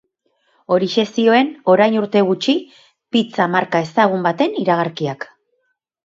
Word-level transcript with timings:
Horixe 0.75 1.03
zioen 1.17 1.49
orain 1.73 1.97
urte 1.99 2.23
gutxi 2.29 2.55
pizza 3.17 3.47
marka 3.57 3.81
ezagun 3.89 4.25
baten 4.29 4.57
iragarkiak. 4.63 5.29